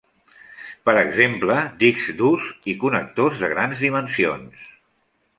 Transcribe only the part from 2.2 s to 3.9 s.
durs i connectors de grans